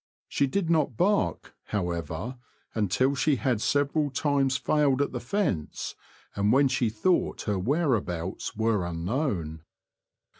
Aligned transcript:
She 0.27 0.47
did 0.47 0.67
not 0.67 0.97
bark, 0.97 1.53
however, 1.65 2.39
until 2.73 3.13
she 3.13 3.35
had 3.35 3.61
several 3.61 4.09
times 4.09 4.57
failed 4.57 4.99
at 4.99 5.11
the 5.11 5.19
fence, 5.19 5.93
and 6.35 6.51
when 6.51 6.69
she 6.69 6.89
thought 6.89 7.43
her 7.43 7.59
whereabouts 7.59 8.55
were 8.55 8.83
unknown. 8.83 9.61